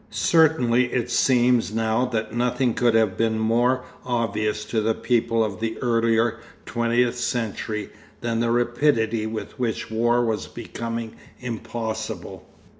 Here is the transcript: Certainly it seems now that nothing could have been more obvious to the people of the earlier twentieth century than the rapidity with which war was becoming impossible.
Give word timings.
Certainly 0.09 0.91
it 0.93 1.11
seems 1.11 1.71
now 1.71 2.05
that 2.05 2.33
nothing 2.33 2.73
could 2.73 2.95
have 2.95 3.15
been 3.17 3.37
more 3.37 3.83
obvious 4.03 4.65
to 4.65 4.81
the 4.81 4.95
people 4.95 5.43
of 5.43 5.59
the 5.59 5.77
earlier 5.79 6.39
twentieth 6.65 7.13
century 7.19 7.91
than 8.21 8.39
the 8.39 8.49
rapidity 8.49 9.27
with 9.27 9.59
which 9.59 9.91
war 9.91 10.25
was 10.25 10.47
becoming 10.47 11.17
impossible. 11.39 12.49